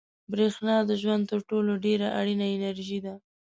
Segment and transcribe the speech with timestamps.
[0.31, 3.13] برېښنا د ژوند تر ټولو ډېره اړینه انرژي ده.